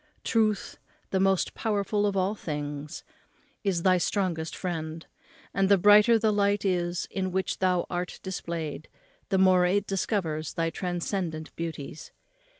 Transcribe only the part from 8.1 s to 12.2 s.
displayed, the more it discovers thy transcendent beauties.